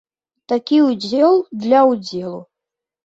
Такі 0.53 0.79
ўдзел 0.85 1.37
для 1.67 1.85
ўдзелу. 1.91 2.41